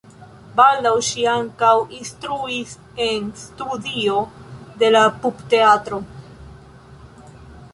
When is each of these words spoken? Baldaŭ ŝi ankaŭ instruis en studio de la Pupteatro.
Baldaŭ 0.59 0.93
ŝi 1.07 1.25
ankaŭ 1.33 1.73
instruis 1.97 2.71
en 3.07 3.27
studio 3.43 4.23
de 4.81 4.91
la 4.97 5.05
Pupteatro. 5.27 6.01